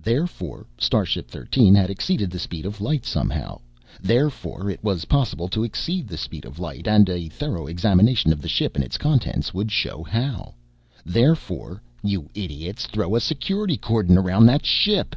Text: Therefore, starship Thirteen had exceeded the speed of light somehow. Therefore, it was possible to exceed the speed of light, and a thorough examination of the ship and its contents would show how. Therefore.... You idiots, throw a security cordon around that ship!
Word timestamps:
Therefore, 0.00 0.68
starship 0.78 1.26
Thirteen 1.28 1.74
had 1.74 1.90
exceeded 1.90 2.30
the 2.30 2.38
speed 2.38 2.64
of 2.64 2.80
light 2.80 3.04
somehow. 3.04 3.60
Therefore, 4.00 4.70
it 4.70 4.84
was 4.84 5.06
possible 5.06 5.48
to 5.48 5.64
exceed 5.64 6.06
the 6.06 6.16
speed 6.16 6.44
of 6.44 6.60
light, 6.60 6.86
and 6.86 7.08
a 7.08 7.26
thorough 7.28 7.66
examination 7.66 8.32
of 8.32 8.40
the 8.40 8.46
ship 8.46 8.76
and 8.76 8.84
its 8.84 8.96
contents 8.96 9.52
would 9.52 9.72
show 9.72 10.04
how. 10.04 10.54
Therefore.... 11.04 11.82
You 12.04 12.30
idiots, 12.36 12.86
throw 12.86 13.16
a 13.16 13.20
security 13.20 13.76
cordon 13.76 14.16
around 14.16 14.46
that 14.46 14.64
ship! 14.64 15.16